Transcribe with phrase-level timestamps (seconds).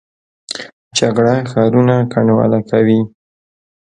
[0.97, 2.99] جګړه ښارونه کنډواله کوي